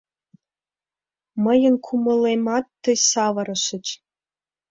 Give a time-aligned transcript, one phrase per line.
[1.43, 3.85] Мыйын кумылемат тый савырышыч.